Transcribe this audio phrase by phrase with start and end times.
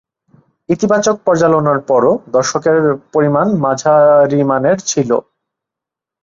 [0.69, 2.77] ইতিবাচক পর্যালোচনার পরও দর্শকের
[3.13, 5.09] পরিমাণ মাঝারিমানের ছিল।